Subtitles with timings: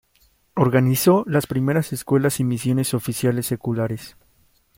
[0.55, 4.17] Organizó las primeras escuelas y misiones oficiales seculares.